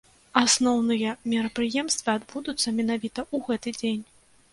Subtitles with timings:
[0.43, 4.01] Асноўныя мерапрыемствы адбудуцца менавіта ў гэты дзень.